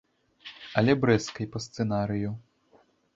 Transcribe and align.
Але 0.79 0.95
брэсцкай 1.03 1.45
па 1.57 1.61
сцэнарыю. 1.65 2.31